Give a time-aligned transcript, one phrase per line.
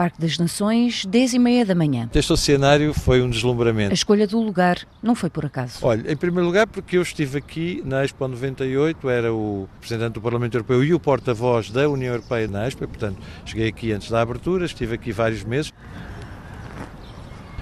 [0.00, 2.08] Parque das Nações, 10 e meia da manhã.
[2.14, 3.92] Este cenário foi um A deslumbramento.
[3.92, 5.78] escolha do lugar não foi por acaso.
[5.82, 10.22] Olha, em primeiro lugar porque eu estive aqui na Expo 98, era o representante do
[10.22, 14.22] Parlamento Europeu e o porta-voz da União Europeia na Expo, portanto cheguei aqui antes da
[14.22, 15.70] abertura, estive aqui vários meses.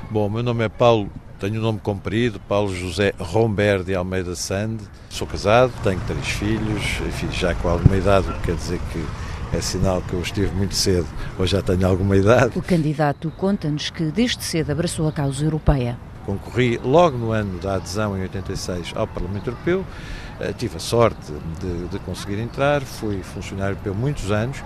[0.09, 1.11] Bom, o meu nome é Paulo,
[1.41, 7.01] tenho um nome comprido, Paulo José Romber de Almeida Sande, sou casado, tenho três filhos,
[7.05, 9.05] enfim, já com alguma idade, o que quer dizer que
[9.53, 11.07] é sinal que eu estive muito cedo,
[11.39, 12.59] ou já tenho alguma idade.
[12.59, 15.99] O candidato conta-nos que desde cedo abraçou a causa europeia.
[16.27, 19.85] Concorri logo no ano da adesão, em 86, ao Parlamento Europeu.
[20.41, 24.63] Eh, Tive a sorte de, de conseguir entrar, fui funcionário europeu muitos anos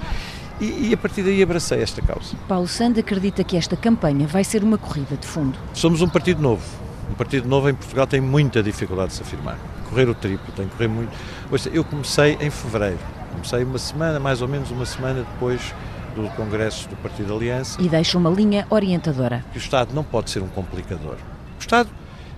[0.61, 2.35] e, e a partir daí abracei esta causa.
[2.49, 5.59] Paulo Sande acredita que esta campanha vai ser uma corrida de fundo.
[5.73, 6.62] Somos um partido novo.
[7.11, 9.57] Um partido novo em Portugal tem muita dificuldade de se afirmar.
[9.89, 11.12] Correr o triplo, tem que correr muito.
[11.51, 12.99] Ouça, eu comecei em fevereiro.
[13.33, 15.75] Comecei uma semana, mais ou menos uma semana depois
[16.15, 17.81] do Congresso do Partido Aliança.
[17.81, 19.45] E deixa uma linha orientadora.
[19.53, 21.17] que o Estado não pode ser um complicador.
[21.56, 21.89] O Estado,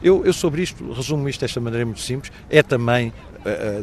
[0.03, 3.13] eu, eu sobre isto, resumo isto desta maneira muito simples, é também,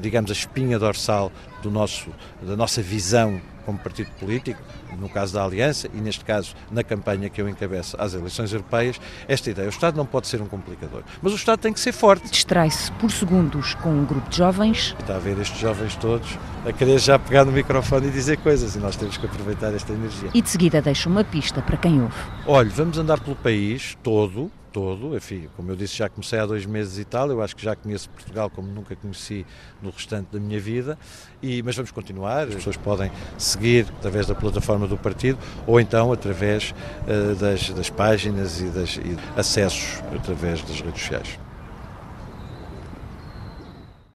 [0.02, 1.32] digamos, a espinha dorsal
[1.62, 2.10] do nosso,
[2.42, 4.60] da nossa visão como partido político,
[5.00, 9.00] no caso da Aliança e neste caso na campanha que eu encabeço às eleições europeias,
[9.28, 9.68] esta ideia.
[9.68, 12.30] O Estado não pode ser um complicador, mas o Estado tem que ser forte.
[12.30, 16.74] Distrai-se por segundos com um grupo de jovens Está a ver estes jovens todos a
[16.74, 20.30] querer já pegar no microfone e dizer coisas e nós temos que aproveitar esta energia.
[20.34, 22.16] e de seguida deixa uma pista para quem ouve.
[22.46, 26.66] Olha, vamos andar pelo país todo, todo, enfim, como eu disse, já comecei há dois
[26.66, 29.46] meses e tal, eu acho que já conheço Portugal como nunca conheci
[29.82, 30.98] no restante da minha vida,
[31.42, 36.12] e, mas vamos continuar, as pessoas podem seguir através da plataforma do partido ou então
[36.12, 36.74] através
[37.08, 39.00] eh, das, das páginas e, das,
[39.36, 41.51] acessos através das redes sociais.